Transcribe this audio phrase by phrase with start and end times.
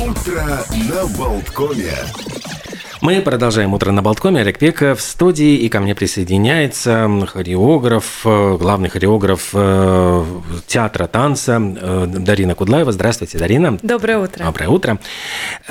[0.00, 1.92] Утро на Болткоме.
[3.04, 4.40] Мы продолжаем утро на Болткоме.
[4.40, 10.24] Олег Пека в студии, и ко мне присоединяется хореограф, э, главный хореограф э,
[10.66, 12.92] театра танца э, Дарина Кудлаева.
[12.92, 13.78] Здравствуйте, Дарина.
[13.82, 14.44] Доброе утро.
[14.46, 14.98] Доброе утро.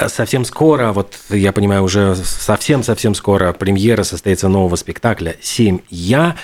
[0.10, 6.36] Совсем скоро, вот я понимаю, уже совсем-совсем скоро премьера состоится нового спектакля «Семь я».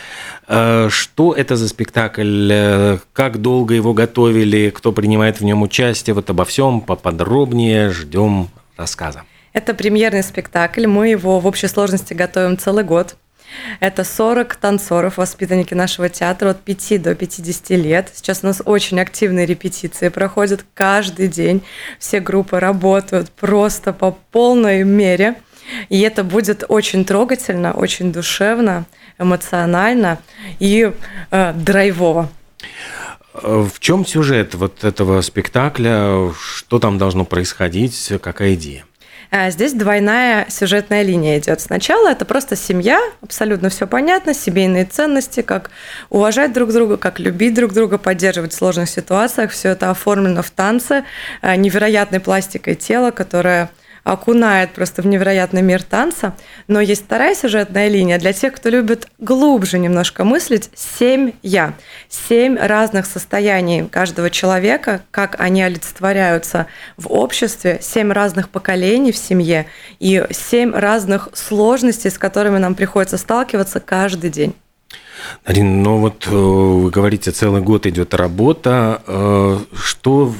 [0.47, 2.97] Что это за спектакль?
[3.13, 4.71] Как долго его готовили?
[4.71, 6.15] Кто принимает в нем участие?
[6.15, 9.21] Вот обо всем поподробнее ждем рассказа.
[9.59, 10.87] Это премьерный спектакль.
[10.87, 13.17] Мы его в общей сложности готовим целый год.
[13.81, 18.09] Это 40 танцоров, воспитанники нашего театра от 5 до 50 лет.
[18.13, 21.61] Сейчас у нас очень активные репетиции проходят каждый день.
[21.99, 25.35] Все группы работают просто по полной мере.
[25.89, 28.85] И это будет очень трогательно, очень душевно,
[29.17, 30.19] эмоционально
[30.59, 30.93] и
[31.31, 32.29] э, драйвово.
[33.33, 36.31] В чем сюжет вот этого спектакля?
[36.39, 38.13] Что там должно происходить?
[38.21, 38.85] Какая идея?
[39.31, 41.61] А здесь двойная сюжетная линия идет.
[41.61, 45.69] Сначала это просто семья, абсолютно все понятно, семейные ценности, как
[46.09, 49.51] уважать друг друга, как любить друг друга, поддерживать в сложных ситуациях.
[49.51, 51.05] Все это оформлено в танце
[51.41, 53.69] а, невероятной пластикой тела, которое
[54.03, 56.35] окунает просто в невероятный мир танца.
[56.67, 60.69] Но есть вторая сюжетная линия для тех, кто любит глубже немножко мыслить.
[60.75, 61.73] Семь «я».
[62.09, 66.67] Семь разных состояний каждого человека, как они олицетворяются
[66.97, 69.67] в обществе, семь разных поколений в семье
[69.99, 74.55] и семь разных сложностей, с которыми нам приходится сталкиваться каждый день.
[75.43, 79.01] Арина, ну вот э, вы говорите, целый год идет работа.
[79.05, 80.33] Э, что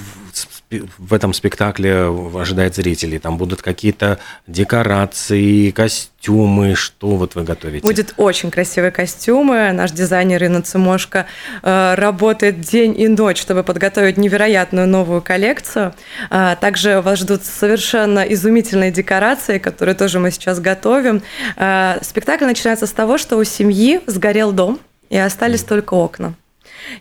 [0.70, 3.20] в этом спектакле ожидает зрителей?
[3.20, 7.86] Там будут какие-то декорации, костюмы, что вот вы готовите?
[7.86, 9.72] Будет очень красивые костюмы.
[9.72, 11.26] Наш дизайнер Инна Цимошко
[11.64, 15.96] э, работает день и ночь, чтобы подготовить невероятную новую коллекцию.
[16.30, 21.24] А, также вас ждут совершенно изумительные декорации, которые тоже мы сейчас готовим.
[21.56, 24.80] А, спектакль начинается с того, что у семьи сгорел дом,
[25.10, 26.36] и остались только окна.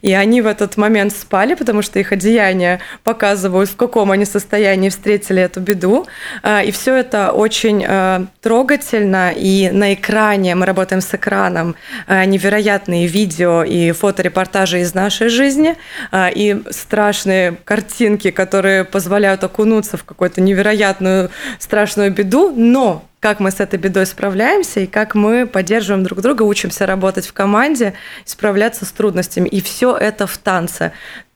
[0.03, 4.89] И они в этот момент спали, потому что их одеяния показывают, в каком они состоянии
[4.89, 6.06] встретили эту беду.
[6.43, 9.33] А, и все это очень а, трогательно.
[9.34, 11.75] И на экране, мы работаем с экраном,
[12.06, 15.77] а, невероятные видео и фоторепортажи из нашей жизни,
[16.15, 23.61] и страшные картинки, которые позволяют окунуться в какую-то невероятную страшную беду, но как мы с
[23.61, 28.93] этой бедой справляемся и как мы поддерживаем друг друга, учимся работать в команде, справляться с
[28.93, 29.49] трудностями.
[29.49, 30.93] И все это в танце.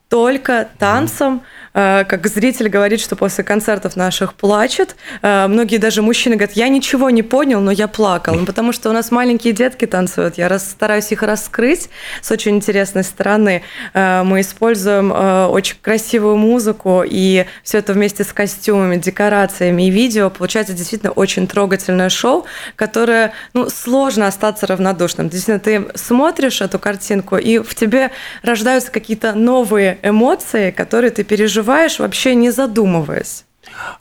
[0.08, 1.34] Только танцем.
[1.34, 4.96] Mm-hmm как зритель говорит, что после концертов наших плачет.
[5.22, 8.34] Э, многие даже мужчины говорят, я ничего не понял, но я плакал.
[8.34, 10.36] Ну, потому что у нас маленькие детки танцуют.
[10.36, 11.88] Я стараюсь их раскрыть
[12.20, 13.62] с очень интересной стороны.
[13.94, 20.30] Э, мы используем очень красивую музыку, и все это вместе с костюмами, декорациями и видео
[20.30, 22.44] получается действительно очень трогательное шоу,
[22.76, 25.28] которое ну, сложно остаться равнодушным.
[25.28, 28.10] Действительно, ты смотришь эту картинку, и в тебе
[28.42, 33.44] рождаются какие-то новые эмоции, которые ты переживаешь переживаешь, вообще не задумываясь.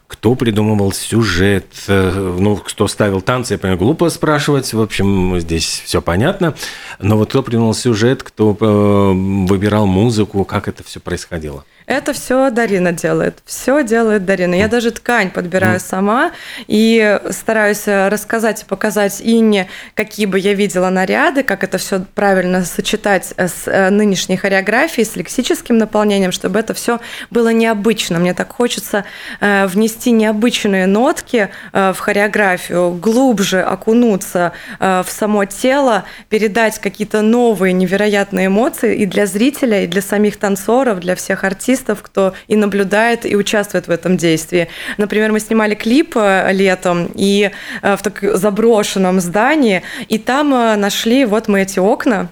[0.07, 5.83] Кто придумывал сюжет, э, ну, кто ставил танцы, я понимаю, глупо спрашивать, в общем, здесь
[5.85, 6.55] все понятно.
[6.99, 11.63] Но вот кто придумал сюжет, кто э, выбирал музыку, как это все происходило?
[11.91, 13.39] Это все Дарина делает.
[13.43, 14.55] Все делает Дарина.
[14.55, 16.31] Я даже ткань подбираю сама
[16.67, 22.63] и стараюсь рассказать и показать Инне, какие бы я видела наряды, как это все правильно
[22.63, 28.19] сочетать с э, нынешней хореографией, с лексическим наполнением, чтобы это все было необычно.
[28.19, 29.03] Мне так хочется
[29.41, 37.73] э, внести необычные нотки э, в хореографию, глубже окунуться в само тело, передать какие-то новые
[37.73, 42.55] невероятные эмоции и для зрителя, и для самих танцоров, для всех артистов артистов, кто и
[42.55, 44.67] наблюдает, и участвует в этом действии.
[44.97, 50.75] Например, мы снимали клип э, летом и э, в так заброшенном здании, и там э,
[50.75, 52.29] нашли вот мы эти окна,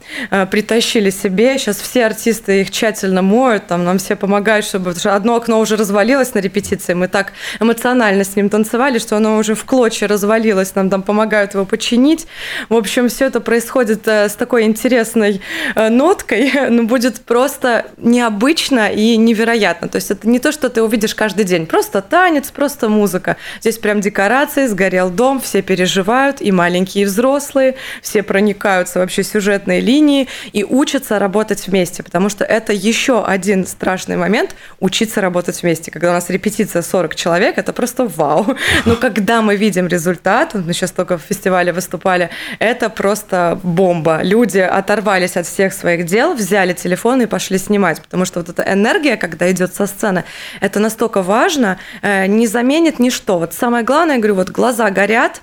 [0.51, 1.57] притащили себе.
[1.57, 6.33] Сейчас все артисты их тщательно моют, там нам все помогают, чтобы одно окно уже развалилось
[6.33, 6.95] на репетиции.
[6.95, 11.53] Мы так эмоционально с ним танцевали, что оно уже в клочья развалилось, нам там помогают
[11.53, 12.27] его починить.
[12.69, 15.41] В общем, все это происходит с такой интересной
[15.75, 19.87] ноткой, но будет просто необычно и невероятно невероятно.
[19.87, 21.65] То есть это не то, что ты увидишь каждый день.
[21.65, 23.37] Просто танец, просто музыка.
[23.61, 29.79] Здесь прям декорации, сгорел дом, все переживают, и маленькие, и взрослые, все проникаются вообще сюжетной
[29.79, 35.91] линии и учатся работать вместе, потому что это еще один страшный момент– учиться работать вместе.
[35.91, 38.45] Когда у нас репетиция 40 человек, это просто вау.
[38.85, 44.19] Но когда мы видим результат, мы сейчас только в фестивале выступали, это просто бомба.
[44.23, 48.63] Люди оторвались от всех своих дел, взяли телефон и пошли снимать, потому что вот эта
[48.73, 50.23] энергия, когда идет со сцены.
[50.61, 53.37] Это настолько важно, э, не заменит ничто.
[53.39, 55.41] Вот самое главное, я говорю, вот глаза горят,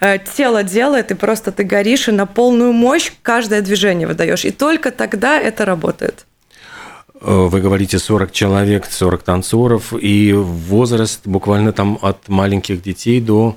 [0.00, 4.44] э, тело делает, и просто ты горишь, и на полную мощь каждое движение выдаешь.
[4.44, 6.26] И только тогда это работает.
[7.20, 13.56] Э, вы говорите 40 человек, 40 танцоров, и возраст буквально там от маленьких детей до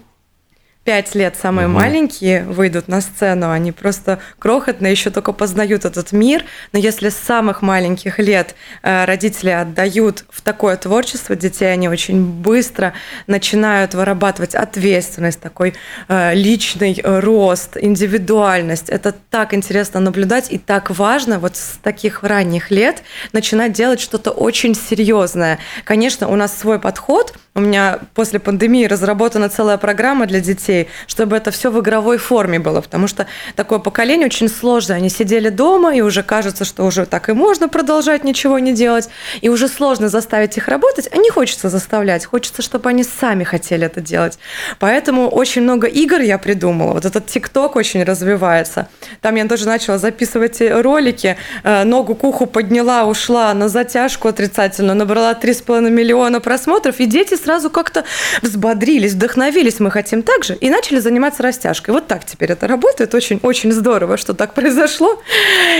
[0.85, 1.75] пять лет самые угу.
[1.75, 6.45] маленькие выйдут на сцену, они просто крохотные, еще только познают этот мир.
[6.71, 12.23] Но если с самых маленьких лет э, родители отдают в такое творчество детей, они очень
[12.23, 12.93] быстро
[13.25, 15.73] начинают вырабатывать ответственность, такой
[16.07, 18.89] э, личный рост, индивидуальность.
[18.89, 23.01] Это так интересно наблюдать и так важно вот с таких ранних лет
[23.33, 25.57] начинать делать что-то очень серьезное.
[25.83, 27.33] Конечно, у нас свой подход.
[27.57, 32.59] У меня после пандемии разработана целая программа для детей, чтобы это все в игровой форме
[32.59, 34.97] было, потому что такое поколение очень сложное.
[34.97, 39.07] Они сидели дома, и уже кажется, что уже так и можно продолжать ничего не делать,
[39.39, 43.85] и уже сложно заставить их работать, а не хочется заставлять, хочется, чтобы они сами хотели
[43.85, 44.37] это делать.
[44.79, 46.91] Поэтому очень много игр я придумала.
[46.91, 48.89] Вот этот ТикТок очень развивается.
[49.21, 54.93] Там я тоже начала записывать ролики, э, ногу к уху подняла, ушла на затяжку отрицательно,
[54.93, 58.03] набрала 3,5 миллиона просмотров, и дети сразу как-то
[58.41, 61.93] взбодрились, вдохновились, мы хотим так же и начали заниматься растяжкой.
[61.93, 63.13] Вот так теперь это работает.
[63.13, 65.21] Очень-очень здорово, что так произошло.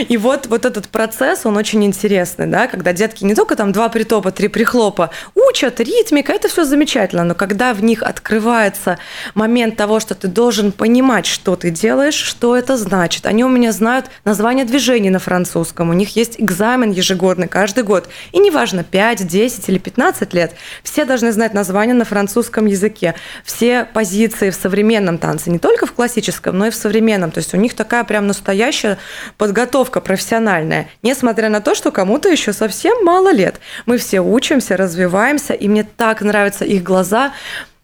[0.07, 3.89] И вот, вот этот процесс, он очень интересный, да, когда детки не только там два
[3.89, 5.09] притопа, три прихлопа
[5.55, 8.97] учат, ритмика, это все замечательно, но когда в них открывается
[9.35, 13.25] момент того, что ты должен понимать, что ты делаешь, что это значит.
[13.25, 18.09] Они у меня знают название движений на французском, у них есть экзамен ежегодный каждый год.
[18.33, 23.15] И неважно, 5, 10 или 15 лет, все должны знать название на французском языке,
[23.45, 27.31] все позиции в современном танце, не только в классическом, но и в современном.
[27.31, 28.97] То есть у них такая прям настоящая
[29.37, 33.61] подготовка профессиональная, несмотря на то, что кому-то еще совсем мало лет.
[33.85, 37.33] Мы все учимся, развиваемся, и мне так нравятся их глаза,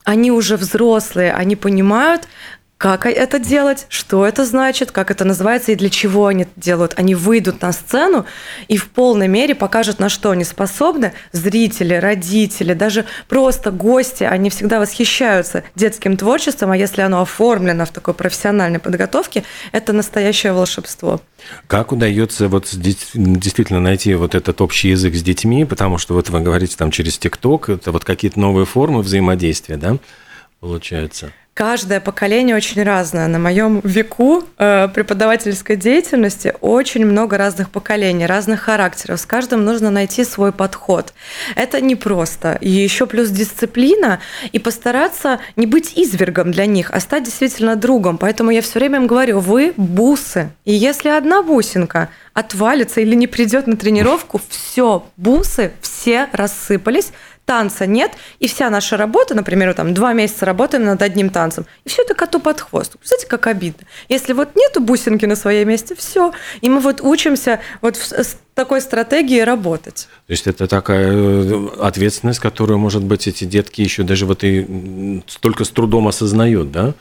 [0.04, 2.28] они уже взрослые, они понимают,
[2.82, 6.96] как это делать, что это значит, как это называется и для чего они это делают.
[6.98, 8.26] Они выйдут на сцену
[8.68, 11.14] и в полной мере покажут, на что они способны.
[11.32, 17.92] Зрители, родители, даже просто гости, они всегда восхищаются детским творчеством, а если оно оформлено в
[17.92, 21.22] такой профессиональной подготовке, это настоящее волшебство.
[21.68, 26.40] Как удается вот действительно найти вот этот общий язык с детьми, потому что вот вы
[26.40, 30.00] говорите там через ТикТок, это вот какие-то новые формы взаимодействия, да,
[30.60, 31.32] получается?
[31.54, 33.28] Каждое поколение очень разное.
[33.28, 39.20] На моем веку э, преподавательской деятельности очень много разных поколений, разных характеров.
[39.20, 41.14] С каждым нужно найти свой подход.
[41.58, 42.58] Это непросто.
[42.62, 44.22] И еще плюс дисциплина
[44.54, 48.18] и постараться не быть извергом для них, а стать действительно другом.
[48.18, 50.52] Поэтому я все время им говорю, вы бусы.
[50.64, 57.12] И если одна бусинка отвалится или не придет на тренировку, все, бусы все рассыпались,
[57.46, 61.90] танца нет, и вся наша работа, например, там два месяца работаем над одним танцем, и
[61.90, 62.96] все это коту под хвост.
[63.04, 63.86] Знаете, как обидно.
[64.08, 68.80] Если вот нету бусинки на своем месте, все, и мы вот учимся вот с такой
[68.82, 70.08] стратегией работать.
[70.28, 75.22] То есть это такая э, ответственность, которую, может быть, эти детки еще даже вот и
[75.28, 76.94] столько с трудом осознают, да?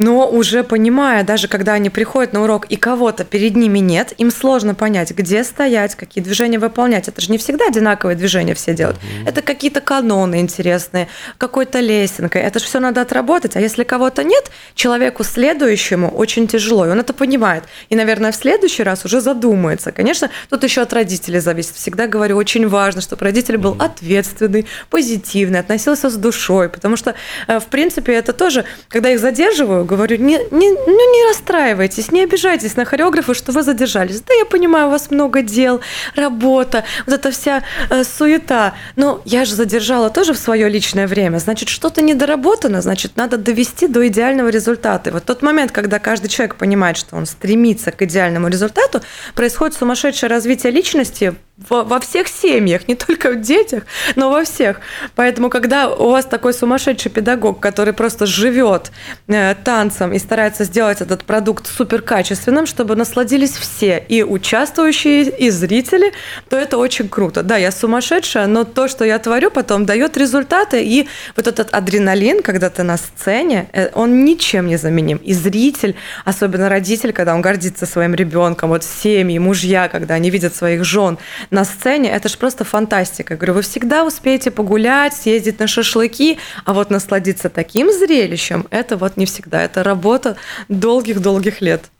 [0.00, 4.30] Но уже понимая, даже когда они приходят на урок и кого-то перед ними нет, им
[4.30, 7.06] сложно понять, где стоять, какие движения выполнять.
[7.06, 8.96] Это же не всегда одинаковые движения все делают.
[8.96, 9.28] Угу.
[9.28, 12.40] Это какие-то каноны интересные, какой-то лесенкой.
[12.40, 13.56] Это же все надо отработать.
[13.56, 17.64] А если кого-то нет, человеку следующему очень тяжело, и он это понимает.
[17.90, 19.92] И, наверное, в следующий раз уже задумается.
[19.92, 21.74] Конечно, тут еще от родителей зависит.
[21.74, 27.14] Всегда говорю, очень важно, чтобы родитель был ответственный, позитивный, относился с душой, потому что,
[27.48, 32.22] э, в принципе, это тоже, когда их задерживаю, говорю, не, не, ну не расстраивайтесь, не
[32.22, 34.20] обижайтесь на хореографа, что вы задержались.
[34.20, 35.80] Да, я понимаю, у вас много дел,
[36.14, 38.74] работа, вот эта вся э, суета.
[38.96, 41.38] Но я же задержала тоже в свое личное время.
[41.38, 45.10] Значит, что-то недоработано, значит, надо довести до идеального результата.
[45.10, 49.02] И вот тот момент, когда каждый человек понимает, что он стремится к идеальному результату,
[49.34, 51.34] происходит сумасшедшее развитие личности
[51.68, 53.84] во, во всех семьях, не только в детях,
[54.16, 54.80] но во всех.
[55.14, 58.90] Поэтому, когда у вас такой сумасшедший педагог, который просто живет
[59.28, 65.50] э, танцем и старается сделать этот продукт супер качественным, чтобы насладились все, и участвующие, и
[65.50, 66.12] зрители,
[66.48, 67.42] то это очень круто.
[67.42, 72.42] Да, я сумасшедшая, но то, что я творю, потом дает результаты, и вот этот адреналин,
[72.42, 75.18] когда ты на сцене, э, он ничем не заменим.
[75.18, 80.54] И зритель, особенно родитель, когда он гордится своим ребенком, вот семьи, мужья, когда они видят
[80.54, 81.18] своих жен,
[81.50, 83.36] на сцене, это же просто фантастика.
[83.36, 89.16] Говорю, вы всегда успеете погулять, съездить на шашлыки, а вот насладиться таким зрелищем, это вот
[89.16, 89.62] не всегда.
[89.62, 90.36] Это работа
[90.68, 91.90] долгих-долгих лет.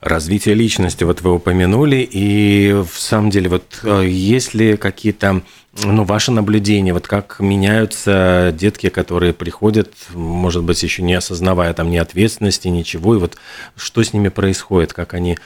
[0.00, 5.42] Развитие личности, вот вы упомянули, и в самом деле, вот э, есть ли какие-то
[5.84, 11.90] ну, ваше наблюдение, вот как меняются детки, которые приходят, может быть, еще не осознавая там
[11.90, 13.36] ни ответственности, ничего, и вот
[13.76, 15.38] что с ними происходит, как они,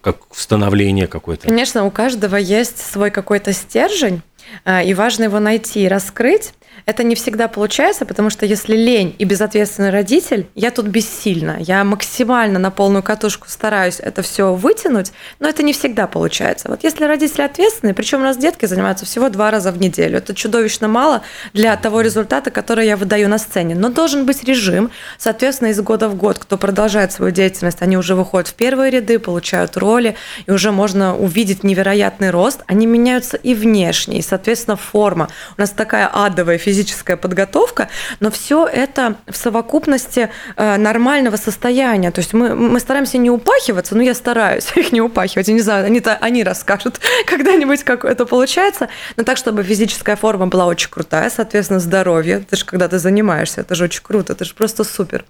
[0.00, 1.48] как становление какое-то?
[1.48, 4.22] Конечно, у каждого есть свой какой-то стержень,
[4.64, 6.52] а, и важно его найти и раскрыть.
[6.86, 11.56] Это не всегда получается, потому что если лень и безответственный родитель, я тут бессильна.
[11.58, 16.68] Я максимально на полную катушку стараюсь это все вытянуть, но это не всегда получается.
[16.68, 20.34] Вот если родители ответственные, причем у нас детки занимаются всего два раза в неделю, это
[20.34, 21.22] чудовищно мало
[21.54, 23.74] для того результата, который я выдаю на сцене.
[23.74, 28.14] Но должен быть режим, соответственно, из года в год, кто продолжает свою деятельность, они уже
[28.14, 32.60] выходят в первые ряды, получают роли, и уже можно увидеть невероятный рост.
[32.66, 35.30] Они меняются и внешне, и, соответственно, форма.
[35.56, 36.73] У нас такая адовая физическая
[37.16, 37.88] подготовка,
[38.20, 42.10] но все это в совокупности э, нормального состояния.
[42.10, 45.48] То есть мы, мы стараемся не упахиваться, но я стараюсь их не упахивать.
[45.48, 50.46] Я не знаю, они, они расскажут когда-нибудь, как это получается, но так, чтобы физическая форма
[50.46, 52.44] была очень крутая, соответственно, здоровье.
[52.46, 55.24] Это же когда ты занимаешься, это же очень круто, это же просто супер.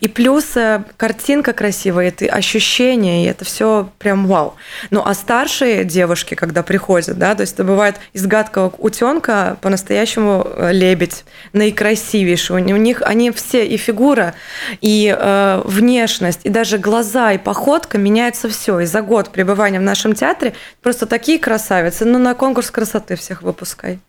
[0.00, 4.54] И плюс э, картинка красивая, это ощущения, и это все прям вау.
[4.90, 10.46] Ну, а старшие девушки, когда приходят, да, то есть это бывает из гадкого утенка по-настоящему
[10.46, 12.56] э, лебедь, наикрасивейший.
[12.56, 14.34] У них они все и фигура,
[14.80, 18.80] и э, внешность, и даже глаза, и походка меняется все.
[18.80, 22.04] И за год пребывания в нашем театре просто такие красавицы.
[22.04, 24.00] Ну, на конкурс красоты всех выпускай.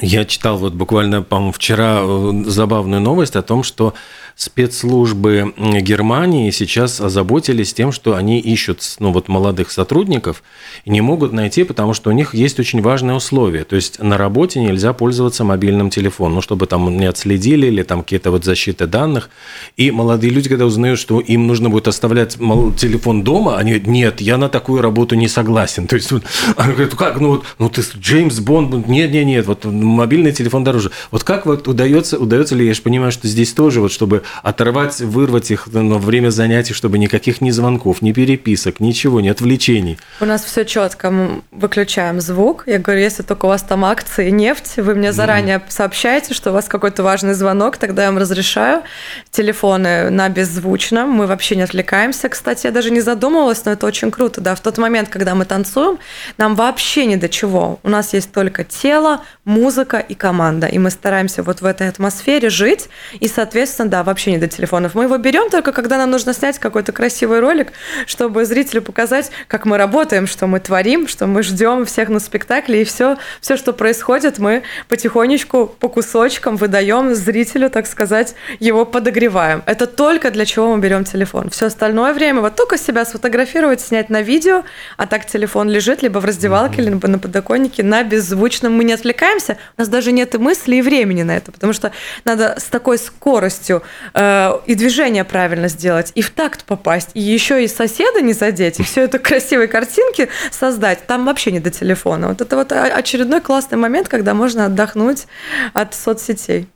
[0.00, 3.94] Я читал вот буквально, по-моему, вчера э, забавную новость о том, что
[4.34, 10.42] спецслужбы Германии сейчас озаботились тем, что они ищут ну, вот молодых сотрудников
[10.84, 13.64] и не могут найти, потому что у них есть очень важные условия.
[13.64, 18.02] То есть на работе нельзя пользоваться мобильным телефоном, ну, чтобы там не отследили или там
[18.02, 19.30] какие-то вот защиты данных.
[19.78, 24.20] И молодые люди, когда узнают, что им нужно будет оставлять телефон дома, они говорят, нет,
[24.20, 25.86] я на такую работу не согласен.
[25.86, 26.12] То есть
[26.56, 30.90] они говорят, как, ну, ну ты Джеймс Бонд, нет, нет, нет, вот мобильный телефон дороже.
[31.10, 35.00] Вот как вот удается, удается ли, я же понимаю, что здесь тоже вот, чтобы оторвать,
[35.00, 39.98] вырвать их на время занятий, чтобы никаких ни звонков, ни переписок, ничего, ни отвлечений.
[40.20, 42.64] У нас все четко, мы выключаем звук.
[42.66, 45.62] Я говорю, если только у вас там акции, нефть, вы мне заранее mm.
[45.68, 48.82] сообщаете, что у вас какой-то важный звонок, тогда я вам разрешаю.
[49.30, 52.28] Телефоны на беззвучном, мы вообще не отвлекаемся.
[52.28, 54.54] Кстати, я даже не задумывалась, но это очень круто, да.
[54.54, 55.98] В тот момент, когда мы танцуем,
[56.38, 57.78] нам вообще ни до чего.
[57.82, 60.66] У нас есть только тело, музыка и команда.
[60.66, 62.88] И мы стараемся вот в этой атмосфере жить.
[63.20, 64.94] И, соответственно, да, вообще не до телефонов.
[64.94, 67.72] Мы его берем только, когда нам нужно снять какой-то красивый ролик,
[68.06, 72.82] чтобы зрителю показать, как мы работаем, что мы творим, что мы ждем всех на спектакле.
[72.82, 79.62] И все, все, что происходит, мы потихонечку по кусочкам выдаем зрителю, так сказать, его подогреваем.
[79.66, 81.50] Это только для чего мы берем телефон.
[81.50, 84.64] Все остальное время вот только себя сфотографировать, снять на видео,
[84.96, 88.72] а так телефон лежит либо в раздевалке, либо на подоконнике на беззвучном.
[88.72, 91.92] Мы не отвлекаемся, у нас даже нет и мысли, и времени на это, потому что
[92.24, 93.82] надо с такой скоростью
[94.14, 98.80] э, и движение правильно сделать, и в такт попасть, и еще и соседа не задеть,
[98.80, 101.06] и все это красивые картинки создать.
[101.06, 102.28] Там вообще не до телефона.
[102.28, 105.26] Вот это вот очередной классный момент, когда можно отдохнуть
[105.72, 106.68] от соцсетей.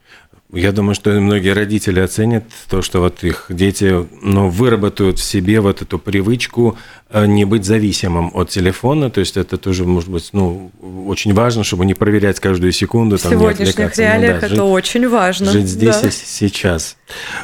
[0.52, 5.60] Я думаю, что многие родители оценят то, что вот их дети ну, выработают в себе
[5.60, 6.76] вот эту привычку
[7.12, 10.70] Э, не быть зависимым от телефона, то есть это тоже может быть ну,
[11.08, 13.18] очень важно, чтобы не проверять каждую секунду.
[13.18, 15.50] В там, сегодняшних реалиях ну, да, это жить, очень важно.
[15.50, 16.06] Жить здесь да.
[16.06, 16.96] и сейчас.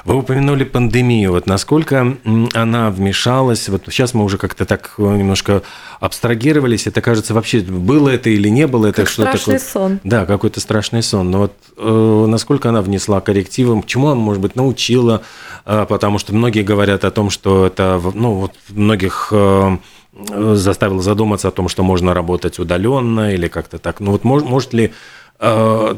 [0.05, 2.17] Вы упомянули пандемию, вот насколько
[2.55, 5.63] она вмешалась, вот сейчас мы уже как-то так э, немножко
[6.01, 9.39] абстрагировались, это кажется вообще, было это или не было, это что такое?
[9.41, 10.01] страшный сон.
[10.05, 14.57] Да, какой-то страшный сон, но вот э, насколько она внесла коррективы, чему она, может быть,
[14.57, 15.23] научила,
[15.65, 19.77] э, потому что многие говорят о том, что это, ну, вот многих э,
[20.19, 24.01] Э, заставил задуматься о том, что можно работать удаленно или как-то так.
[24.01, 24.93] Ну вот мож, может ли
[25.39, 25.95] э,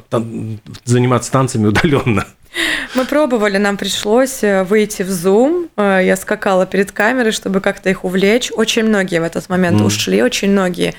[0.84, 2.26] заниматься танцами удаленно?
[2.94, 5.68] Мы пробовали, нам пришлось э, выйти в Zoom.
[5.76, 8.50] Э, я скакала перед камерой, чтобы как-то их увлечь.
[8.54, 9.84] Очень многие в этот момент mm.
[9.84, 10.94] ушли, очень многие.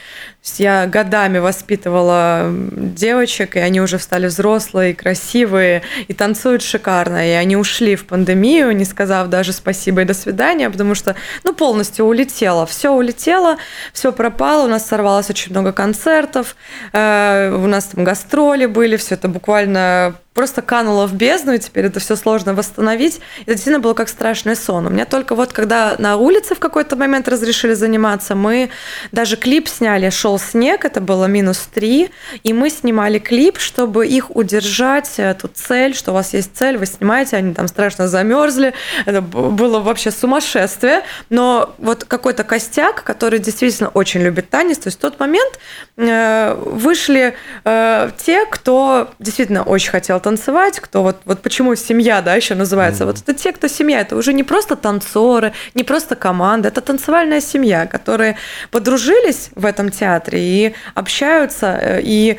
[0.57, 7.27] Я годами воспитывала девочек, и они уже стали взрослые, красивые, и танцуют шикарно.
[7.27, 11.53] И они ушли в пандемию, не сказав даже спасибо и до свидания, потому что, ну,
[11.53, 12.65] полностью улетело.
[12.65, 13.57] Все улетело,
[13.91, 16.55] все пропало, у нас сорвалось очень много концертов,
[16.93, 21.87] э, у нас там гастроли были, все это буквально просто кануло в бездну, и теперь
[21.87, 23.19] это все сложно восстановить.
[23.41, 24.87] Это действительно было как страшный сон.
[24.87, 28.69] У меня только вот когда на улице в какой-то момент разрешили заниматься, мы
[29.11, 32.11] даже клип сняли, шел снег, это было минус три,
[32.43, 36.85] и мы снимали клип, чтобы их удержать, эту цель, что у вас есть цель, вы
[36.85, 38.73] снимаете, они там страшно замерзли,
[39.05, 44.99] это было вообще сумасшествие, но вот какой-то костяк, который действительно очень любит танец, то есть
[44.99, 45.59] в тот момент
[45.97, 52.35] э, вышли э, те, кто действительно очень хотел танцевать, кто вот, вот почему семья, да,
[52.35, 53.07] еще называется, mm-hmm.
[53.07, 57.41] вот это те, кто семья, это уже не просто танцоры, не просто команда, это танцевальная
[57.41, 58.35] семья, которые
[58.69, 62.37] подружились в этом театре и общаются, э, и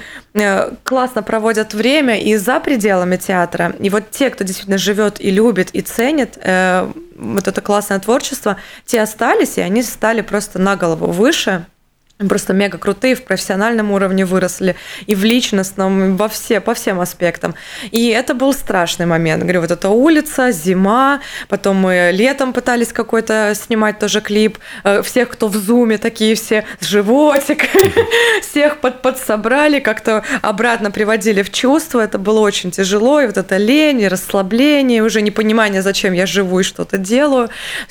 [0.84, 3.74] классно проводят время и за пределами театра.
[3.80, 6.38] И вот те, кто действительно живет и любит, и ценит
[7.16, 8.56] вот это классное творчество,
[8.86, 11.66] те остались, и они стали просто на голову выше
[12.28, 17.54] просто мега крутые, в профессиональном уровне выросли, и в личностном, во все, по всем аспектам.
[17.90, 19.42] И это был страшный момент.
[19.42, 25.30] Говорю, вот эта улица, зима, потом мы летом пытались какой-то снимать тоже клип, э, всех,
[25.30, 27.68] кто в зуме, такие все с животик,
[28.42, 33.56] всех под, подсобрали, как-то обратно приводили в чувство, это было очень тяжело, и вот это
[33.56, 37.48] лень, и расслабление, уже непонимание, зачем я живу и что-то делаю.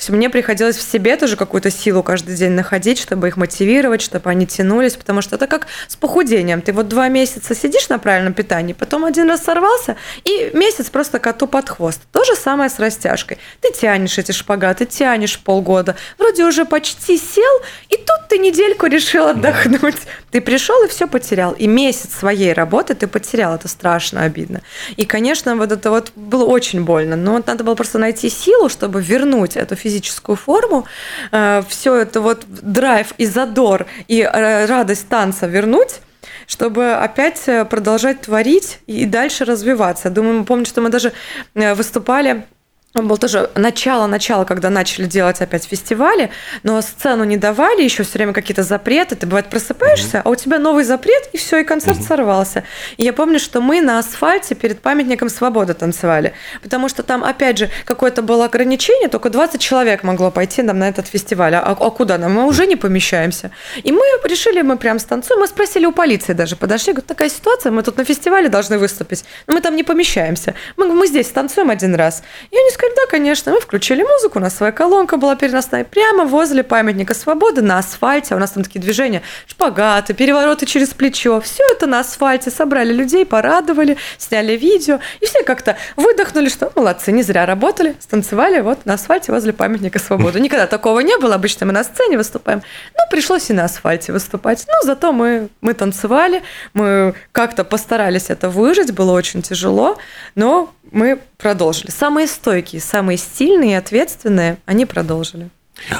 [0.08, 4.30] Мне приходилось в себе тоже какую-то силу каждый день находить, чтобы их мотивировать, чтобы чтобы
[4.30, 6.60] они тянулись, потому что это как с похудением.
[6.60, 11.18] Ты вот два месяца сидишь на правильном питании, потом один раз сорвался, и месяц просто
[11.18, 12.02] коту под хвост.
[12.12, 13.38] То же самое с растяжкой.
[13.60, 19.28] Ты тянешь эти шпагаты, тянешь полгода, вроде уже почти сел, и тут ты недельку решил
[19.28, 19.96] отдохнуть.
[20.30, 21.52] Ты пришел и все потерял.
[21.52, 23.54] И месяц своей работы ты потерял.
[23.54, 24.60] Это страшно обидно.
[24.96, 27.16] И, конечно, вот это вот было очень больно.
[27.16, 30.86] Но вот надо было просто найти силу, чтобы вернуть эту физическую форму,
[31.32, 36.00] э, все это вот драйв и задор и э, радость танца вернуть,
[36.48, 40.10] чтобы опять э, продолжать творить и дальше развиваться.
[40.10, 41.12] Думаю, мы помним, что мы даже
[41.54, 42.44] э, выступали
[42.94, 46.30] он был тоже начало-начало, когда начали делать опять фестивали,
[46.64, 49.14] но сцену не давали, еще все время какие-то запреты.
[49.14, 50.22] Ты бывает просыпаешься, mm-hmm.
[50.24, 52.06] а у тебя новый запрет, и все, и концерт mm-hmm.
[52.06, 52.64] сорвался.
[52.96, 56.32] И я помню, что мы на асфальте перед памятником свободы танцевали,
[56.62, 60.88] потому что там, опять же, какое-то было ограничение, только 20 человек могло пойти нам на
[60.88, 61.54] этот фестиваль.
[61.54, 62.32] А, а куда нам?
[62.32, 63.52] Мы уже не помещаемся.
[63.84, 67.70] И мы решили, мы прям станцуем, мы спросили у полиции даже, подошли, говорят, такая ситуация,
[67.70, 70.54] мы тут на фестивале должны выступить, но мы там не помещаемся.
[70.76, 72.24] Мы, мы здесь танцуем один раз.
[72.50, 73.52] И они сказали, да, конечно.
[73.52, 78.34] Мы включили музыку, у нас своя колонка была переносная прямо возле памятника свободы на асфальте.
[78.34, 81.40] У нас там такие движения, шпагаты, перевороты через плечо.
[81.40, 82.50] Все это на асфальте.
[82.50, 85.00] Собрали людей, порадовали, сняли видео.
[85.20, 89.98] И все как-то выдохнули, что молодцы, не зря работали, станцевали вот на асфальте возле памятника
[89.98, 90.40] свободы.
[90.40, 91.34] Никогда такого не было.
[91.34, 92.62] Обычно мы на сцене выступаем.
[92.96, 94.64] Но пришлось и на асфальте выступать.
[94.66, 96.42] Но зато мы, мы танцевали,
[96.74, 98.92] мы как-то постарались это выжить.
[98.92, 99.98] Было очень тяжело,
[100.34, 101.90] но мы продолжили.
[101.90, 105.50] Самые стойкие, самые стильные и ответственные, они продолжили.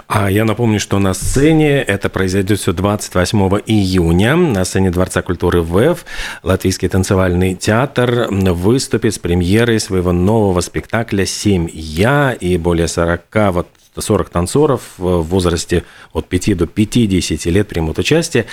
[0.09, 5.63] А я напомню, что на сцене это произойдет все 28 июня на сцене Дворца культуры
[5.63, 6.05] ВЭФ.
[6.43, 13.23] Латвийский танцевальный театр выступит с премьерой своего нового спектакля «Семь я» и более 40
[13.53, 18.47] вот 40 танцоров в возрасте от 5 до 50 лет примут участие.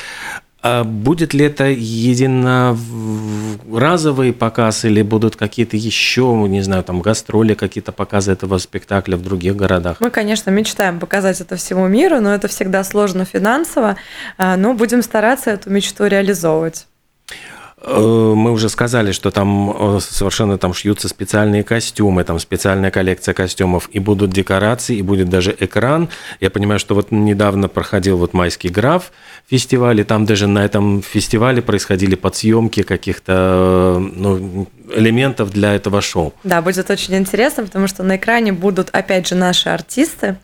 [0.69, 7.93] А будет ли это единоразовый показ или будут какие-то еще, не знаю, там гастроли, какие-то
[7.93, 10.01] показы этого спектакля в других городах?
[10.01, 13.95] Мы, конечно, мечтаем показать это всему миру, но это всегда сложно финансово,
[14.37, 16.85] а, но будем стараться эту мечту реализовывать.
[17.79, 23.33] Э, мы уже сказали, что там э, совершенно там шьются специальные костюмы, там специальная коллекция
[23.33, 26.09] костюмов, и будут декорации, и будет даже экран.
[26.39, 29.11] Я понимаю, что вот недавно проходил вот майский граф
[29.47, 36.01] фестиваль, и там даже на этом фестивале происходили подсъемки каких-то э, ну, элементов для этого
[36.01, 36.33] шоу.
[36.43, 40.37] Да, будет очень интересно, потому что на экране будут опять же наши артисты,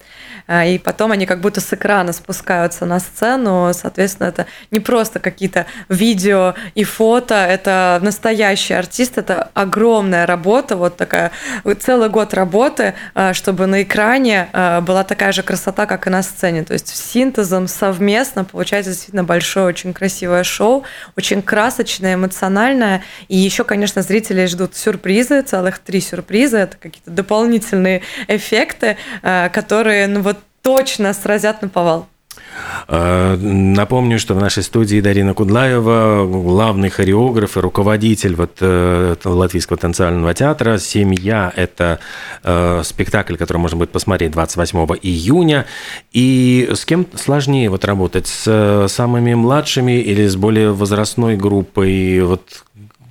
[0.48, 5.20] а, и потом они как будто с экрана спускаются на сцену, соответственно, это не просто
[5.20, 11.32] какие-то видео и фото, это настоящий артист, это огромная работа, вот такая,
[11.80, 16.24] целый год работы, а, чтобы на экране а, была такая же красота, как и на
[16.24, 20.84] сцене, то есть синтезом совместно получается действительно большое, очень красивое шоу,
[21.16, 28.02] очень красочное, эмоциональное, и еще, конечно, зрители ждут сюрпризы, целых три сюрприза, это какие-то дополнительные
[28.28, 32.08] эффекты, которые, ну вот точно сразят на повал.
[32.88, 39.78] Э, напомню, что в нашей студии Дарина Кудлаева, главный хореограф и руководитель вот э, Латвийского
[39.78, 40.78] танцевального театра.
[40.78, 42.00] «Семья»– это
[42.44, 45.66] э, спектакль, который можно будет посмотреть 28 июня.
[46.12, 48.28] И с кем сложнее вот работать?
[48.28, 52.22] С самыми младшими или с более возрастной группой?
[52.22, 52.64] Вот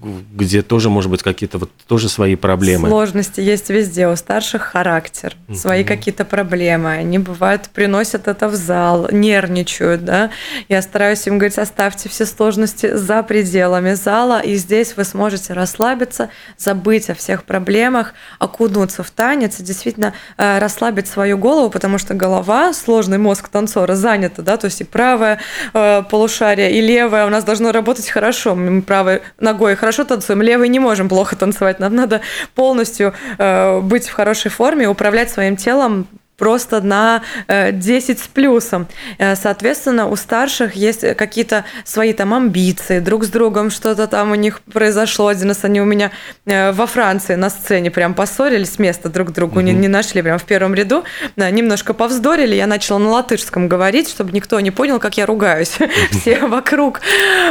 [0.02, 2.88] где тоже, может быть, какие-то вот тоже свои проблемы.
[2.88, 4.08] Сложности есть везде.
[4.08, 5.54] У старших характер, mm-hmm.
[5.54, 6.90] свои какие-то проблемы.
[6.92, 10.30] Они бывают приносят это в зал, нервничают, да.
[10.68, 16.30] Я стараюсь им говорить, оставьте все сложности за пределами зала, и здесь вы сможете расслабиться,
[16.58, 22.14] забыть о всех проблемах, окунуться в танец и действительно э, расслабить свою голову, потому что
[22.14, 25.38] голова, сложный мозг танцора занята, да, то есть и правое
[25.74, 28.54] э, полушарие, и левое у нас должно работать хорошо.
[28.54, 31.80] Мы правой ногой хорошо танцуем, левой не можем плохо танцевать.
[31.80, 32.20] Нам надо
[32.54, 38.88] полностью э, быть в хорошей форме, управлять своим телом просто на 10 э, с плюсом.
[39.18, 44.34] Э, соответственно, у старших есть какие-то свои там амбиции, друг с другом что-то там у
[44.34, 45.28] них произошло.
[45.28, 46.10] Один раз они у меня
[46.46, 49.60] э, во Франции на сцене прям поссорились, место друг другу угу.
[49.60, 51.04] не, не нашли прям в первом ряду,
[51.36, 55.76] немножко повздорили, я начала на латышском говорить, чтобы никто не понял, как я ругаюсь.
[56.10, 57.00] Все вокруг.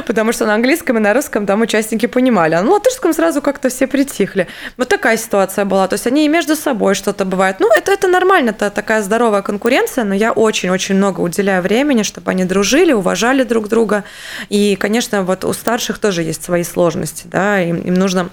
[0.06, 2.56] Потому что на английском и на русском там участники понимали.
[2.56, 4.48] А на латышском сразу как-то все притихли.
[4.78, 5.88] Вот такая ситуация была.
[5.88, 7.58] То есть они и между собой что-то бывает.
[7.60, 12.32] Ну, это, это нормально, это такая здоровая конкуренция, но я очень-очень много уделяю времени, чтобы
[12.32, 14.04] они дружили, уважали друг друга.
[14.50, 18.30] И, конечно, вот у старших тоже есть свои сложности, да, им, им нужно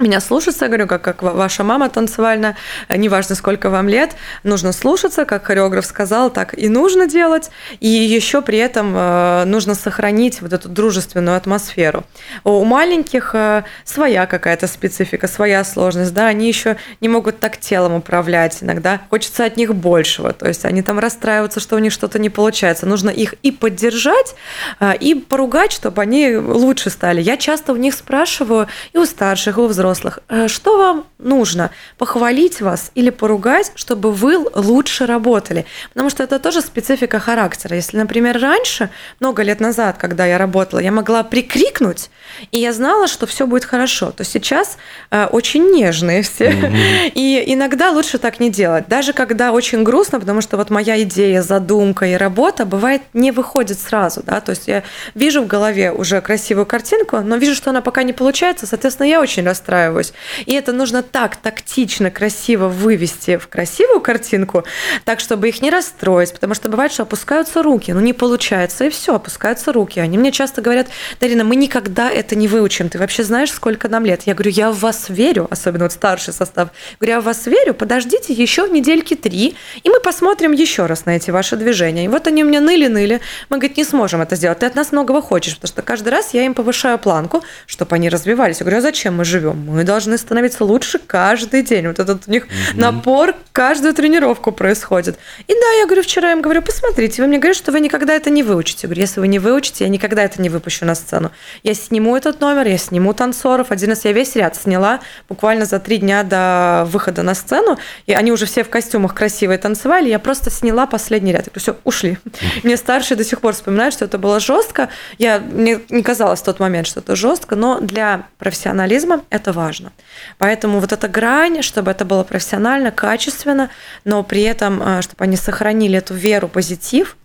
[0.00, 2.56] меня слушаться, говорю, как, как ваша мама танцевальная,
[2.88, 8.42] неважно, сколько вам лет, нужно слушаться, как хореограф сказал, так и нужно делать, и еще
[8.42, 12.04] при этом э, нужно сохранить вот эту дружественную атмосферу.
[12.44, 17.94] У маленьких э, своя какая-то специфика, своя сложность, да, они еще не могут так телом
[17.94, 22.18] управлять, иногда хочется от них большего, то есть они там расстраиваются, что у них что-то
[22.18, 24.34] не получается, нужно их и поддержать,
[24.80, 27.20] э, и поругать, чтобы они лучше стали.
[27.20, 31.06] Я часто у них спрашиваю, и у старших, и у взрослых, взрослых, э, что вам
[31.18, 31.70] нужно?
[31.98, 35.66] Похвалить вас или поругать, чтобы вы лучше работали?
[35.92, 37.76] Потому что это тоже специфика характера.
[37.76, 42.10] Если, например, раньше, много лет назад, когда я работала, я могла прикрикнуть,
[42.52, 44.78] и я знала, что все будет хорошо, то сейчас
[45.10, 46.50] э, очень нежные все.
[46.50, 47.12] Mm-hmm.
[47.14, 48.84] И иногда лучше так не делать.
[48.88, 53.78] Даже когда очень грустно, потому что вот моя идея, задумка и работа бывает не выходит
[53.78, 54.22] сразу.
[54.22, 54.40] Да?
[54.40, 54.82] То есть я
[55.14, 59.20] вижу в голове уже красивую картинку, но вижу, что она пока не получается, соответственно, я
[59.20, 60.12] очень расстраиваюсь расстраиваюсь.
[60.46, 64.64] И это нужно так тактично, красиво вывести в красивую картинку,
[65.04, 68.90] так, чтобы их не расстроить, потому что бывает, что опускаются руки, ну не получается, и
[68.90, 70.00] все, опускаются руки.
[70.00, 70.88] Они мне часто говорят,
[71.20, 74.22] Дарина, мы никогда это не выучим, ты вообще знаешь, сколько нам лет?
[74.26, 76.70] Я говорю, я в вас верю, особенно вот старший состав.
[77.00, 81.16] Говорю, я в вас верю, подождите еще недельки три, и мы посмотрим еще раз на
[81.16, 82.04] эти ваши движения.
[82.04, 84.92] И вот они у меня ныли-ныли, мы, говорит, не сможем это сделать, ты от нас
[84.92, 88.60] многого хочешь, потому что каждый раз я им повышаю планку, чтобы они развивались.
[88.60, 89.69] Я говорю, а зачем мы живем?
[89.70, 91.86] Мы должны становиться лучше каждый день.
[91.86, 92.80] Вот этот у них угу.
[92.80, 95.18] напор каждую тренировку происходит.
[95.46, 98.30] И да, я говорю, вчера им говорю, посмотрите, вы мне говорите, что вы никогда это
[98.30, 98.80] не выучите.
[98.82, 101.30] Я говорю, если вы не выучите, я никогда это не выпущу на сцену.
[101.62, 103.70] Я сниму этот номер, я сниму танцоров.
[103.70, 108.12] Один раз я весь ряд сняла буквально за три дня до выхода на сцену, и
[108.12, 111.46] они уже все в костюмах красивые танцевали, я просто сняла последний ряд.
[111.46, 112.18] Я говорю, все, ушли.
[112.62, 114.88] Мне старшие до сих пор вспоминают, что это было жестко.
[115.18, 119.92] Я, мне не казалось в тот момент, что это жестко, но для профессионализма это важно.
[120.38, 123.70] Поэтому вот эта грань, чтобы это было профессионально, качественно,
[124.04, 127.16] но при этом, э, чтобы они сохранили эту веру, позитив,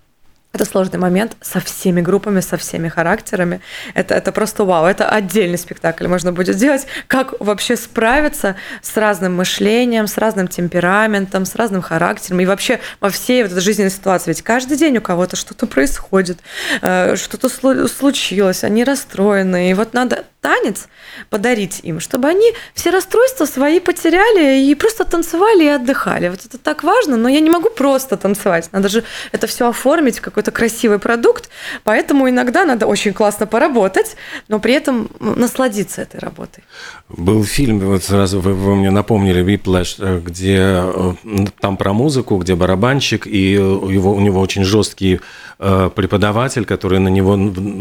[0.56, 3.60] это сложный момент со всеми группами, со всеми характерами.
[3.94, 4.86] Это, это просто вау.
[4.86, 6.88] Это отдельный спектакль можно будет сделать.
[7.08, 12.40] Как вообще справиться с разным мышлением, с разным темпераментом, с разным характером.
[12.40, 14.32] И вообще во всей вот этой жизненной ситуации.
[14.32, 16.40] Ведь каждый день у кого-то что-то происходит,
[16.82, 19.72] э, что-то случилось, они расстроены.
[19.72, 20.88] И вот надо танец
[21.32, 26.30] подарить им, чтобы они все расстройства свои потеряли и просто танцевали и отдыхали.
[26.30, 28.70] Вот это так важно, но я не могу просто танцевать.
[28.72, 31.50] Надо же это все оформить в какой-то красивый продукт,
[31.84, 36.64] поэтому иногда надо очень классно поработать, но при этом насладиться этой работой.
[37.10, 41.14] Был фильм, вот сразу вы, вы мне напомнили, э, где э,
[41.60, 45.20] там про музыку, где барабанщик, и его, у него очень жесткий э,
[45.58, 47.38] преподаватель, который на него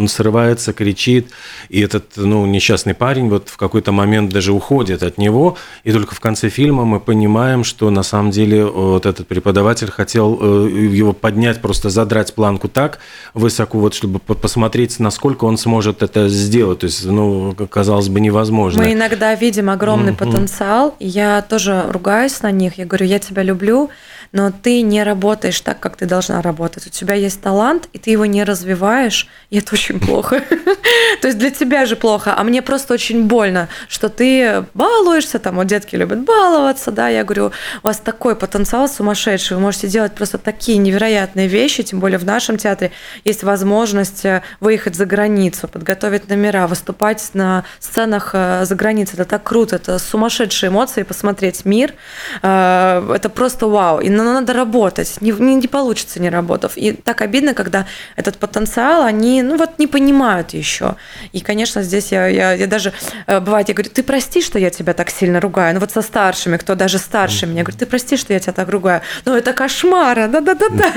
[0.08, 1.30] срывается, кричит,
[1.68, 6.14] и этот, ну, несчастный парень вот в какой-то момент даже уходит от него, и только
[6.14, 11.12] в конце фильма мы понимаем, что на самом деле вот этот преподаватель хотел э, его
[11.12, 12.98] поднять, просто задрать планку так
[13.34, 16.80] высоко, вот чтобы посмотреть, насколько он сможет это сделать.
[16.80, 18.82] То есть, ну, казалось бы, невозможно.
[18.82, 20.16] Мы иногда видим огромный mm-hmm.
[20.16, 20.94] потенциал.
[21.00, 22.78] Я тоже ругаюсь на них.
[22.78, 23.90] Я говорю, я тебя люблю,
[24.35, 26.88] но ты не работаешь так, как ты должна работать.
[26.88, 30.40] У тебя есть талант, и ты его не развиваешь, и это очень плохо.
[31.23, 35.55] То есть для тебя же плохо, а мне просто очень больно, что ты балуешься, там,
[35.55, 37.53] вот детки любят баловаться, да, я говорю,
[37.85, 42.25] у вас такой потенциал сумасшедший, вы можете делать просто такие невероятные вещи, тем более в
[42.25, 42.90] нашем театре
[43.25, 49.14] есть возможность э, выехать за границу, подготовить номера, выступать на сценах э, за границей.
[49.14, 51.94] Это так круто, это сумасшедшие эмоции, посмотреть мир.
[52.42, 54.01] Э, это просто вау.
[54.01, 55.20] И надо работать.
[55.20, 56.72] Не, не, не получится не работав.
[56.76, 60.96] И так обидно, когда этот потенциал они, ну вот, не понимают еще.
[61.32, 62.92] И, конечно, здесь я, я, я даже,
[63.26, 65.74] бывает, я говорю, ты прости, что я тебя так сильно ругаю.
[65.74, 68.68] Ну вот со старшими, кто даже старше меня, говорит, ты прости, что я тебя так
[68.68, 69.02] ругаю.
[69.24, 70.92] Ну это кошмар, да-да-да-да.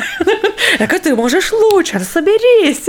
[0.80, 2.86] Я говорю, ты можешь лучше, соберись.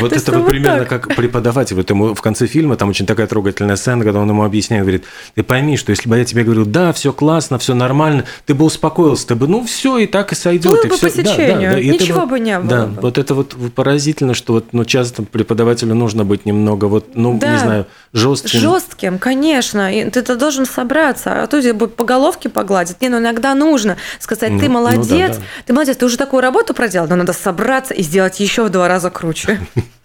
[0.00, 1.76] Вот это вот примерно как преподаватель.
[1.76, 5.04] Вот ему в конце фильма там очень такая трогательная сцена, когда он ему объясняет, говорит,
[5.34, 8.64] ты пойми, что если бы я тебе говорил, да, все классно, все нормально, ты бы
[8.64, 10.72] успокоился, ты бы, ну все, и так и сойдет.
[10.72, 11.06] Было и бы все.
[11.06, 11.80] по сечению, да, да, да.
[11.80, 12.68] ничего бы не было.
[12.68, 13.00] Да, бы.
[13.02, 17.52] вот это вот поразительно, что вот, ну, часто преподавателю нужно быть немного, вот, ну, да.
[17.52, 18.60] не знаю, жестким.
[18.60, 19.94] Жестким, конечно.
[19.94, 23.00] И ты, ты должен собраться, а то тебе по головке погладить.
[23.00, 25.34] Не, ну иногда нужно сказать, ты молодец, ну, да, да.
[25.66, 28.88] ты молодец, ты уже такую работу проделал, но надо собраться и сделать еще в два
[28.88, 29.60] раза круче.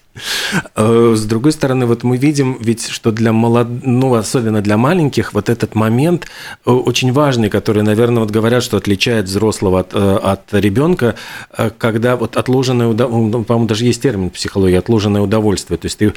[0.75, 3.67] Э, с другой стороны, вот мы видим ведь, что для молод...
[3.83, 6.27] ну, особенно для маленьких, вот этот момент
[6.65, 11.15] э, очень важный, который, наверное, вот говорят, что отличает взрослого от, э, от ребенка,
[11.77, 15.77] когда вот отложенное удовольствие, по-моему, даже есть термин в психологии, отложенное удовольствие.
[15.77, 16.13] То есть ты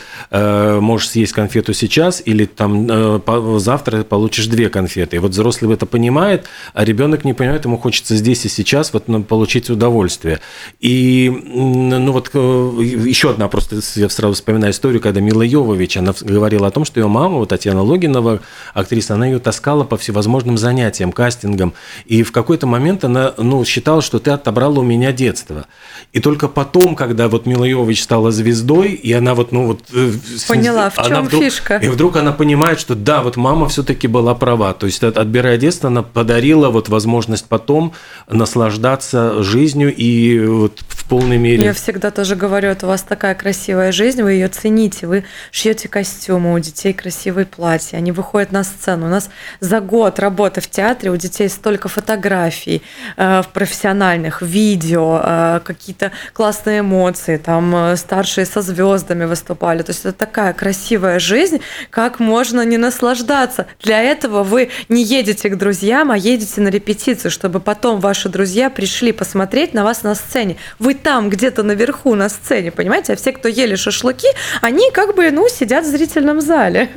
[0.81, 3.21] можешь съесть конфету сейчас или там
[3.59, 5.17] завтра получишь две конфеты.
[5.17, 9.09] И вот взрослый это понимает, а ребенок не понимает, ему хочется здесь и сейчас вот
[9.09, 10.41] ну, получить удовольствие.
[10.81, 16.67] И ну вот еще одна просто я сразу вспоминаю историю, когда Мила Йовович, она говорила
[16.67, 18.41] о том, что ее мама, вот Татьяна Логинова,
[18.75, 21.75] актриса, она ее таскала по всевозможным занятиям, кастингам.
[22.07, 25.67] И в какой-то момент она ну, считала, что ты отобрала у меня детство.
[26.13, 29.83] И только потом, когда вот Мила Йовович стала звездой, и она вот, ну вот...
[29.93, 30.13] Э,
[30.49, 31.77] Поняла, в чем вдруг, фишка.
[31.77, 34.73] И вдруг она понимает, что да, вот мама все-таки была права.
[34.75, 37.93] То есть, отбирая детство, она подарила вот возможность потом
[38.29, 41.65] наслаждаться жизнью и вот в полной мере...
[41.65, 45.25] Я всегда тоже говорю, это у вас такая красивая красивая жизнь, вы ее цените, вы
[45.51, 49.07] шьете костюмы, у детей красивые платья, они выходят на сцену.
[49.07, 49.29] У нас
[49.61, 52.83] за год работы в театре у детей столько фотографий
[53.19, 59.83] э, профессиональных, видео, э, какие-то классные эмоции, там э, старшие со звездами выступали.
[59.83, 61.61] То есть это такая красивая жизнь,
[61.91, 63.67] как можно не наслаждаться.
[63.83, 68.71] Для этого вы не едете к друзьям, а едете на репетицию, чтобы потом ваши друзья
[68.71, 70.57] пришли посмотреть на вас на сцене.
[70.79, 73.13] Вы там где-то наверху на сцене, понимаете?
[73.13, 74.29] А все, кто ели шашлыки,
[74.63, 76.89] они как бы, ну, сидят в зрительном зале.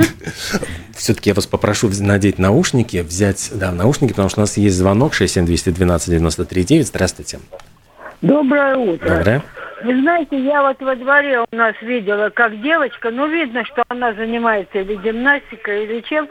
[0.96, 5.14] Все-таки я вас попрошу надеть наушники, взять, да, наушники, потому что у нас есть звонок
[5.14, 7.40] 67212 93 Здравствуйте.
[8.22, 9.18] Доброе утро.
[9.18, 9.44] Доброе.
[9.84, 14.14] Вы знаете, я вот во дворе у нас видела, как девочка, ну, видно, что она
[14.14, 16.28] занимается или гимнастикой, или чем,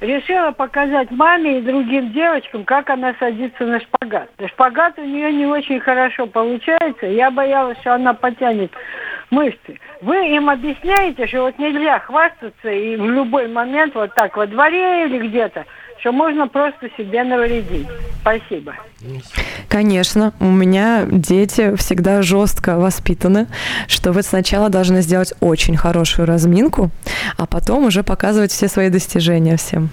[0.00, 4.28] решила показать маме и другим девочкам, как она садится на шпагат.
[4.48, 7.06] Шпагат у нее не очень хорошо получается.
[7.06, 8.72] Я боялась, что она потянет
[9.30, 9.78] мышцы.
[10.00, 15.06] Вы им объясняете, что вот нельзя хвастаться и в любой момент вот так во дворе
[15.06, 15.64] или где-то,
[16.00, 17.86] что можно просто себе навредить.
[18.20, 18.74] Спасибо.
[19.68, 23.46] Конечно, у меня дети всегда жестко воспитаны,
[23.86, 26.90] что вы сначала должны сделать очень хорошую разминку,
[27.36, 29.90] а потом уже показывать все свои достижения всем.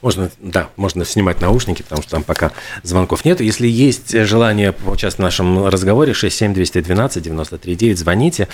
[0.00, 3.40] Можно, да, можно снимать наушники, потому что там пока звонков нет.
[3.40, 8.48] Если есть желание поучаствовать в нашем разговоре, 67212 939, звоните.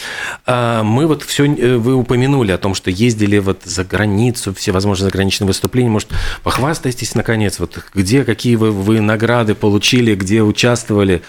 [0.46, 4.72] А, мы вот все, э, вы упомянули о том, что ездили вот за границу, все
[4.72, 5.90] возможные заграничные выступления.
[5.90, 6.10] Может,
[6.42, 11.22] похвастайтесь, наконец, вот где, какие вы, вы награды получили, где участвовали?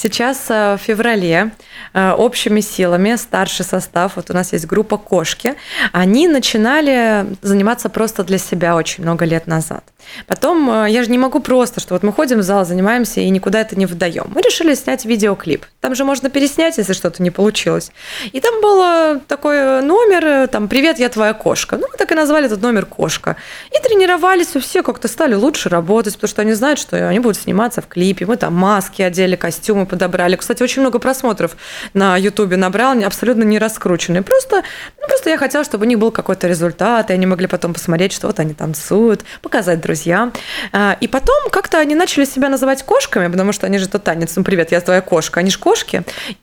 [0.00, 1.50] Сейчас э, в феврале
[1.92, 5.56] э, общими силами старший состав, вот у нас есть группа «Кошки»,
[5.90, 9.82] они начинали заниматься просто для себя очень много лет назад.
[10.28, 13.28] Потом э, я же не могу просто, что вот мы ходим в зал, занимаемся и
[13.28, 14.30] никуда это не выдаем.
[14.32, 15.66] Мы решили снять видеоклип.
[15.88, 17.92] Там же можно переснять, если что-то не получилось.
[18.32, 21.78] И там был такой номер, там «Привет, я твоя кошка».
[21.78, 23.36] Ну, мы так и назвали этот номер «Кошка».
[23.70, 27.80] И тренировались, все как-то стали лучше работать, потому что они знают, что они будут сниматься
[27.80, 28.26] в клипе.
[28.26, 30.36] Мы там маски одели, костюмы подобрали.
[30.36, 31.56] Кстати, очень много просмотров
[31.94, 34.20] на Ютубе набрал, абсолютно не раскрученные.
[34.20, 34.64] Просто,
[35.00, 38.12] ну, просто я хотела, чтобы у них был какой-то результат, и они могли потом посмотреть,
[38.12, 40.34] что вот они танцуют, показать друзьям.
[40.70, 44.34] А, и потом как-то они начали себя называть кошками, потому что они же то танец,
[44.36, 45.77] ну, привет, я твоя кошка, они же кошки.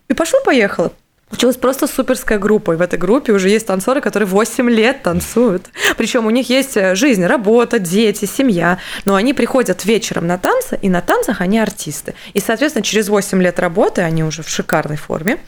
[0.07, 0.91] И пошло-поехало
[1.29, 2.73] Получилась просто суперская группа.
[2.73, 5.65] И в этой группе уже есть танцоры, которые 8 лет танцуют.
[5.97, 8.77] Причем у них есть э, жизнь, работа, дети, семья.
[9.05, 12.13] Но они приходят вечером на танцы, и на танцах они артисты.
[12.33, 15.39] И, соответственно, через 8 лет работы они уже в шикарной форме,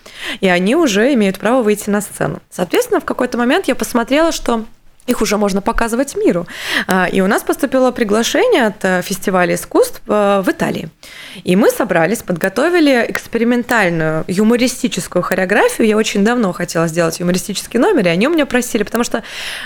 [0.42, 2.42] и они уже имеют право выйти на сцену.
[2.50, 4.66] Соответственно, в какой-то момент я посмотрела, что
[5.08, 6.46] их уже можно показывать миру.
[6.88, 10.90] А, и у нас поступило приглашение от э, фестиваля искусств э, в Италии.
[11.44, 15.88] И мы собрались, подготовили экспериментальную юмористическую хореографию.
[15.88, 19.24] Я очень давно хотела сделать юмористический номер, и они у меня просили, потому что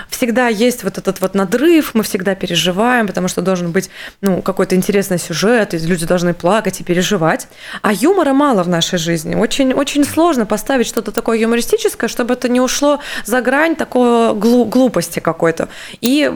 [0.09, 3.89] всегда есть вот этот вот надрыв, мы всегда переживаем, потому что должен быть
[4.21, 7.47] ну, какой-то интересный сюжет, и люди должны плакать и переживать.
[7.81, 9.33] А юмора мало в нашей жизни.
[9.33, 15.19] Очень, очень сложно поставить что-то такое юмористическое, чтобы это не ушло за грань такой глупости
[15.33, 15.69] какой-то.
[16.01, 16.31] И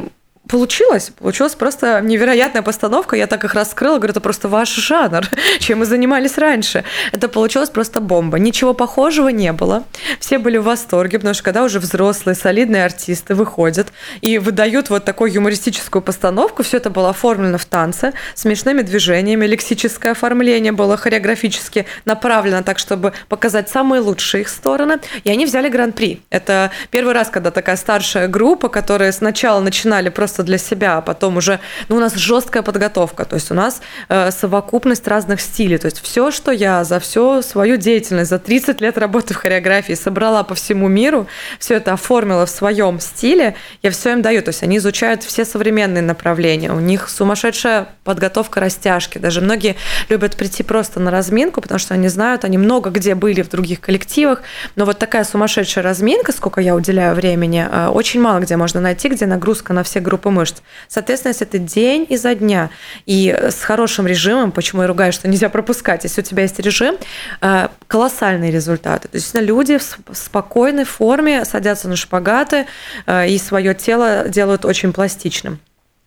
[0.47, 1.11] получилось.
[1.17, 3.15] Получилась просто невероятная постановка.
[3.15, 5.25] Я так их раскрыла, говорю, это просто ваш жанр,
[5.59, 6.83] чем мы занимались раньше.
[7.11, 8.39] Это получилось просто бомба.
[8.39, 9.83] Ничего похожего не было.
[10.19, 13.87] Все были в восторге, потому что когда уже взрослые, солидные артисты выходят
[14.21, 20.11] и выдают вот такую юмористическую постановку, все это было оформлено в танце, смешными движениями, лексическое
[20.11, 24.99] оформление было хореографически направлено так, чтобы показать самые лучшие их стороны.
[25.23, 26.21] И они взяли гран-при.
[26.29, 31.01] Это первый раз, когда такая старшая группа, которые сначала начинали просто просто для себя, а
[31.01, 35.77] потом уже, ну, у нас жесткая подготовка, то есть у нас э, совокупность разных стилей,
[35.77, 39.95] то есть все, что я за всю свою деятельность, за 30 лет работы в хореографии
[39.95, 41.27] собрала по всему миру,
[41.59, 45.45] все это оформила в своем стиле, я все им даю, то есть они изучают все
[45.45, 49.75] современные направления, у них сумасшедшая подготовка растяжки, даже многие
[50.09, 53.79] любят прийти просто на разминку, потому что они знают, они много где были в других
[53.79, 54.41] коллективах,
[54.75, 59.07] но вот такая сумасшедшая разминка, сколько я уделяю времени, э, очень мало где можно найти,
[59.07, 60.61] где нагрузка на все группы группы мышц.
[60.87, 62.69] Соответственно, если это день изо дня
[63.05, 66.95] и с хорошим режимом, почему я ругаю, что нельзя пропускать, если у тебя есть режим,
[67.41, 69.07] э, колоссальные результаты.
[69.07, 72.65] То есть люди в спокойной форме садятся на шпагаты
[73.05, 75.59] э, и свое тело делают очень пластичным.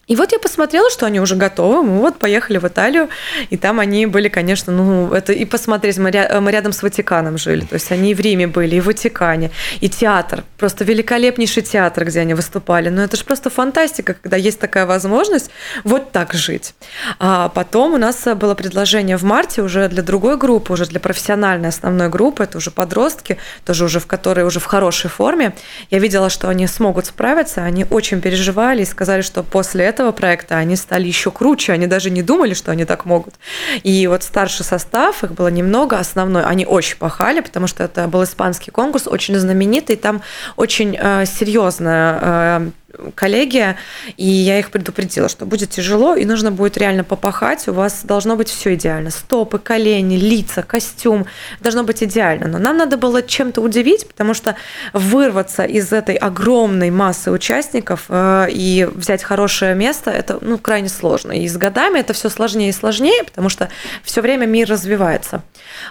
[0.09, 1.83] И вот я посмотрела, что они уже готовы.
[1.83, 3.09] Мы вот поехали в Италию,
[3.51, 7.37] и там они были, конечно, ну, это и посмотреть, мы, ря- мы рядом с Ватиканом
[7.37, 7.65] жили.
[7.65, 10.45] То есть они и в Риме были, и в Ватикане, и театр.
[10.57, 12.89] Просто великолепнейший театр, где они выступали.
[12.89, 15.51] Но это же просто фантастика, когда есть такая возможность
[15.85, 16.75] вот так жить.
[17.19, 21.69] А потом у нас было предложение в марте уже для другой группы, уже для профессиональной
[21.69, 25.55] основной группы, это уже подростки, тоже уже в которые уже в хорошей форме.
[25.91, 30.13] Я видела, что они смогут справиться, они очень переживали и сказали, что после этого этого
[30.13, 33.35] проекта они стали еще круче, они даже не думали, что они так могут.
[33.83, 38.23] И вот старший состав, их было немного, основной, они очень пахали, потому что это был
[38.23, 40.23] испанский конкурс, очень знаменитый, там
[40.57, 42.71] очень э, серьезная э,
[43.15, 43.77] коллегия,
[44.17, 48.35] и я их предупредила, что будет тяжело, и нужно будет реально попахать, у вас должно
[48.35, 49.11] быть все идеально.
[49.11, 51.27] Стопы, колени, лица, костюм,
[51.61, 52.47] должно быть идеально.
[52.47, 54.57] Но нам надо было чем-то удивить, потому что
[54.95, 61.33] вырваться из этой огромной массы участников э, и взять хорошее место, это ну, крайне сложно.
[61.33, 63.69] И с годами это все сложнее и сложнее, потому что
[64.03, 65.43] все время мир развивается.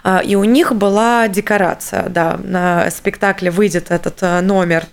[0.04, 4.86] Э, и у них была декорация, да, на спектакле выйдет этот э, номер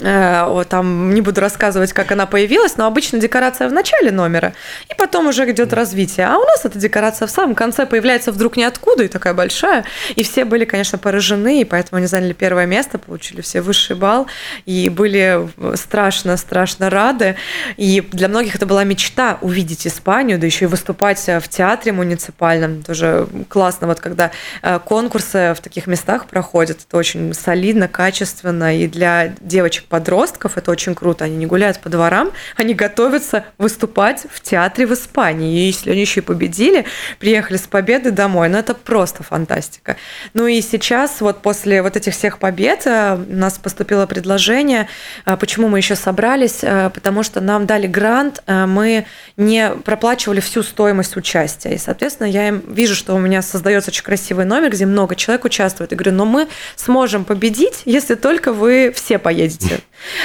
[0.00, 4.54] там не буду рассказывать, как она появилась, но обычно декорация в начале номера,
[4.88, 6.26] и потом уже идет развитие.
[6.26, 9.84] А у нас эта декорация в самом конце появляется вдруг ниоткуда и такая большая.
[10.16, 14.26] И все были, конечно, поражены, и поэтому они заняли первое место, получили все высший балл,
[14.66, 17.36] и были страшно-страшно рады.
[17.76, 22.82] И для многих это была мечта увидеть Испанию, да еще и выступать в театре муниципальном.
[22.82, 24.30] Тоже классно, вот когда
[24.62, 26.78] э, конкурсы в таких местах проходят.
[26.86, 31.90] Это очень солидно, качественно, и для девочек подростков, это очень круто, они не гуляют по
[31.90, 35.60] дворам, они готовятся выступать в театре в Испании.
[35.60, 36.86] И если они еще и победили,
[37.18, 39.96] приехали с победы домой, ну это просто фантастика.
[40.32, 44.88] Ну и сейчас, вот после вот этих всех побед, э, у нас поступило предложение,
[45.26, 50.62] э, почему мы еще собрались, э, потому что нам дали грант, мы не проплачивали всю
[50.62, 51.74] стоимость участия.
[51.74, 55.44] И, соответственно, я им вижу, что у меня создается очень красивый номер, где много человек
[55.44, 55.92] участвует.
[55.92, 59.79] И говорю, но мы сможем победить, если только вы все поедете.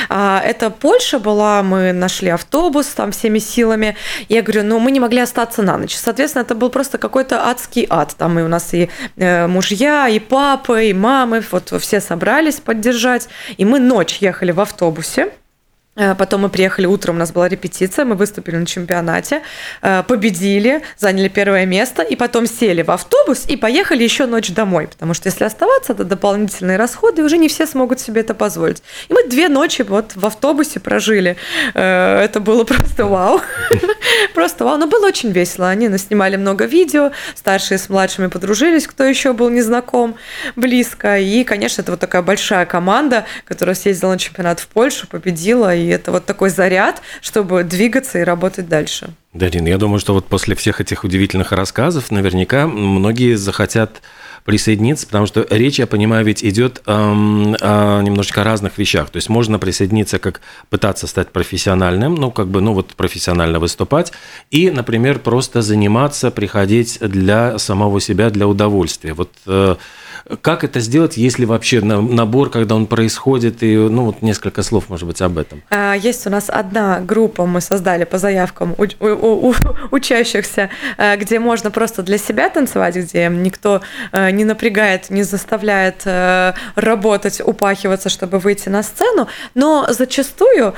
[0.10, 3.96] А, это Польша была, мы нашли автобус там всеми силами.
[4.30, 5.96] Я говорю, ну мы не могли остаться на ночь.
[5.96, 8.16] Соответственно, это был просто какой-то адский ад.
[8.18, 13.28] Там и у нас и э, мужья, и папы, и мамы, вот все собрались поддержать.
[13.58, 15.32] И мы ночь ехали в автобусе
[15.96, 19.42] потом мы приехали утром, у нас была репетиция, мы выступили на чемпионате,
[19.82, 24.88] э, победили, заняли первое место, и потом сели в автобус и поехали еще ночь домой,
[24.88, 28.84] потому что если оставаться, это дополнительные расходы, и уже не все смогут себе это позволить.
[29.08, 31.38] И мы две ночи вот в автобусе прожили.
[31.74, 33.42] Э, это было просто вау.
[34.34, 34.78] Просто вау.
[34.78, 35.70] Но было очень весело.
[35.70, 40.16] Они снимали много видео, старшие с младшими подружились, кто еще был незнаком
[40.56, 41.18] близко.
[41.20, 45.85] И, конечно, это вот такая большая команда, которая съездила на чемпионат в Польшу, победила, и
[45.88, 49.10] это вот такой заряд, чтобы двигаться и работать дальше.
[49.34, 54.02] Дарин, я думаю, что вот после всех этих удивительных рассказов наверняка многие захотят
[54.46, 59.10] присоединиться, потому что речь, я понимаю, ведь идет эм, о немножечко разных вещах.
[59.10, 64.14] То есть можно присоединиться, как пытаться стать профессиональным, ну, как бы, ну, вот профессионально выступать,
[64.52, 69.14] и, например, просто заниматься, приходить для самого себя, для удовольствия.
[69.14, 69.76] Вот э,
[70.42, 75.08] как это сделать, если вообще набор, когда он происходит, и ну вот несколько слов, может
[75.08, 75.62] быть, об этом?
[75.70, 79.54] А, есть у нас одна группа, мы создали по заявкам у, у, у,
[79.92, 86.06] учащихся, э, где можно просто для себя танцевать, где никто э, не напрягает, не заставляет
[86.76, 89.28] работать, упахиваться, чтобы выйти на сцену.
[89.54, 90.74] Но зачастую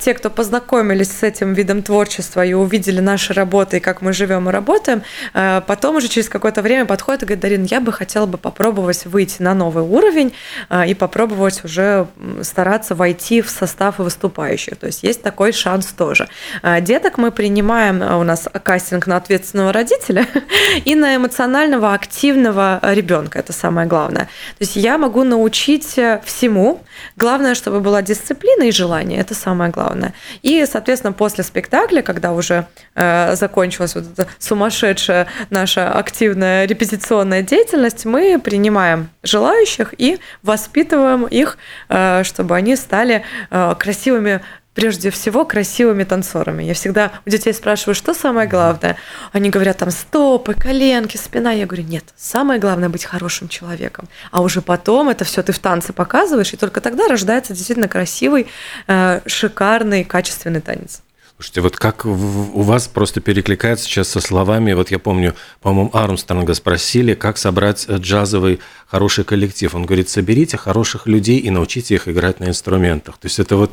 [0.00, 4.48] те, кто познакомились с этим видом творчества и увидели наши работы и как мы живем
[4.48, 8.38] и работаем, потом уже через какое-то время подходят и говорят, Дарин, я бы хотела бы
[8.38, 10.32] попробовать попробовать выйти на новый уровень
[10.68, 12.06] а, и попробовать уже
[12.42, 14.76] стараться войти в состав выступающих.
[14.76, 16.28] То есть есть такой шанс тоже.
[16.62, 20.26] А, деток мы принимаем, а, у нас кастинг на ответственного родителя
[20.84, 23.38] и на эмоционального активного ребенка.
[23.38, 24.24] Это самое главное.
[24.58, 26.80] То есть я могу научить э, всему.
[27.16, 29.20] Главное, чтобы была дисциплина и желание.
[29.20, 30.12] Это самое главное.
[30.42, 38.04] И, соответственно, после спектакля, когда уже э, закончилась вот эта сумасшедшая наша активная репетиционная деятельность,
[38.04, 41.58] мы принимаем принимаем желающих и воспитываем их,
[41.88, 44.40] э, чтобы они стали э, красивыми
[44.74, 46.62] прежде всего красивыми танцорами.
[46.62, 48.96] Я всегда у детей спрашиваю, что самое главное.
[49.32, 51.52] Они говорят там стопы, коленки, спина.
[51.52, 54.08] Я говорю, нет, самое главное быть хорошим человеком.
[54.30, 58.46] А уже потом это все ты в танце показываешь, и только тогда рождается действительно красивый,
[58.86, 61.02] э, шикарный, качественный танец.
[61.42, 66.54] Слушайте, вот как у вас просто перекликается сейчас со словами, вот я помню, по-моему, Армстронга
[66.54, 69.74] спросили, как собрать э, джазовый хороший коллектив.
[69.74, 73.18] Он говорит, соберите хороших людей и научите их играть на инструментах.
[73.18, 73.72] То есть это вот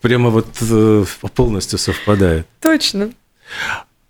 [0.00, 1.04] прямо вот э,
[1.34, 2.46] полностью совпадает.
[2.62, 3.10] Точно.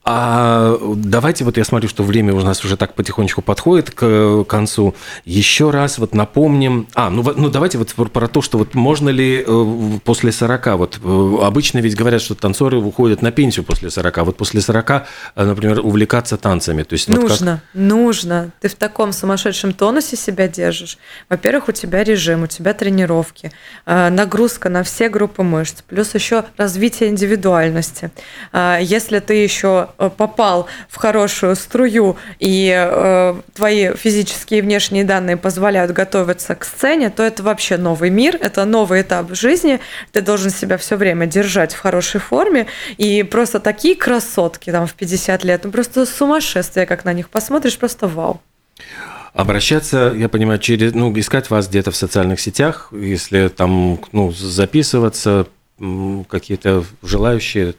[0.05, 4.97] А давайте вот я смотрю, что время у нас уже так потихонечку подходит к концу.
[5.25, 6.89] Еще раз вот напомним.
[6.95, 10.99] А, ну, ну давайте вот про то, что вот можно ли э, после 40, вот
[11.03, 15.03] э, обычно ведь говорят, что танцоры уходят на пенсию после 40, вот после 40, э,
[15.37, 16.83] например, увлекаться танцами.
[16.83, 17.61] То есть, нужно, вот как...
[17.73, 18.51] нужно.
[18.61, 20.99] Ты в таком сумасшедшем тонусе себя держишь.
[21.29, 23.53] Во-первых, у тебя режим, у тебя тренировки,
[23.87, 28.11] нагрузка на все группы мышц, плюс еще развитие индивидуальности.
[28.53, 35.37] Если ты еще Э, попал в хорошую струю, и э, твои физические и внешние данные
[35.37, 39.81] позволяют готовиться к сцене, то это вообще новый мир, это новый этап жизни.
[40.13, 42.67] Ты должен себя все время держать в хорошей форме.
[42.97, 47.79] И просто такие красотки там в 50 лет, ну просто сумасшествие, как на них посмотришь,
[47.79, 48.41] просто вау.
[49.35, 55.47] Обращаться, я понимаю, через, ну, искать вас где-то в социальных сетях, если там, ну, записываться,
[56.29, 57.75] какие-то желающие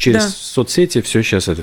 [0.00, 0.30] через да.
[0.30, 1.62] соцсети, все сейчас это.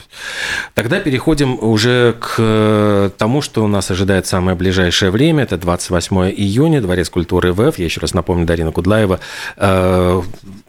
[0.76, 5.44] Тогда переходим уже к э, тому, что у нас ожидает самое ближайшее время.
[5.44, 7.80] Это 28 июня, Дворец культуры ВФ.
[7.80, 9.20] Я еще раз напомню, Дарина Кудлаева,
[9.58, 10.22] э,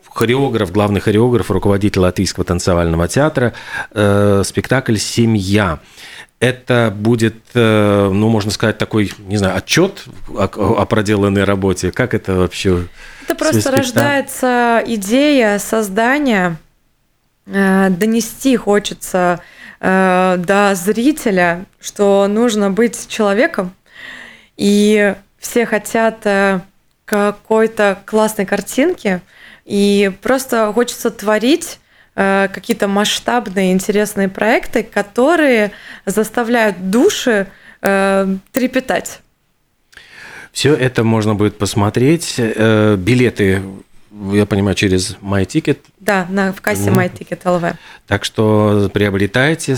[0.08, 3.52] хореограф, главный хореограф, руководитель Латвийского танцевального театра,
[3.92, 5.78] э, спектакль «Семья».
[6.40, 11.90] Это будет, ну, можно сказать, такой, не знаю, отчет о, о проделанной работе.
[11.90, 12.84] Как это вообще?
[13.24, 16.56] Это просто рождается идея создания
[17.48, 19.40] донести хочется
[19.80, 23.72] э, до зрителя, что нужно быть человеком,
[24.56, 26.60] и все хотят э,
[27.06, 29.22] какой-то классной картинки,
[29.64, 31.80] и просто хочется творить
[32.14, 35.70] какие-то масштабные интересные проекты, которые
[36.04, 37.46] заставляют души
[37.80, 39.20] трепетать.
[40.50, 42.34] Все это можно будет посмотреть.
[42.38, 43.62] Билеты
[44.32, 45.78] я понимаю, через MyTicket.
[46.00, 47.74] Да, на, в кассе MyTicket LV.
[48.06, 49.76] Так что приобретайте,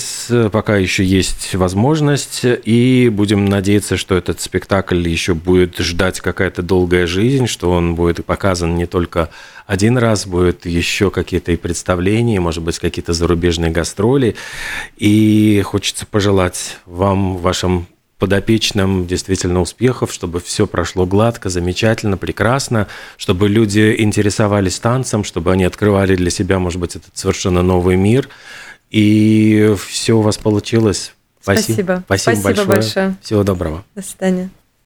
[0.53, 7.07] пока еще есть возможность, и будем надеяться, что этот спектакль еще будет ждать какая-то долгая
[7.07, 9.31] жизнь, что он будет показан не только
[9.67, 14.37] один раз, будет еще какие-то и представления, может быть, какие-то зарубежные гастроли.
[14.97, 17.87] И хочется пожелать вам, вашим
[18.21, 25.65] подопечным действительно успехов, чтобы все прошло гладко, замечательно, прекрасно, чтобы люди интересовались танцем, чтобы они
[25.65, 28.29] открывали для себя, может быть, этот совершенно новый мир.
[28.91, 31.15] И все у вас получилось.
[31.41, 32.03] Спасибо.
[32.05, 32.67] Спасибо, Спасибо большое.
[32.67, 33.17] большое.
[33.23, 33.85] Всего доброго.
[33.97, 34.51] До свидания.